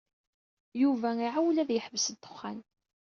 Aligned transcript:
Yuba 0.81 1.07
iɛewwel 1.25 1.57
ad 1.61 1.69
yeḥbes 1.73 2.05
ddexxan. 2.13 2.59